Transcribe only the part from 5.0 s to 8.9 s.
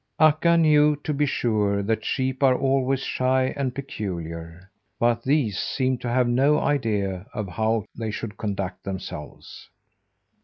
these seemed to have no idea of how they should conduct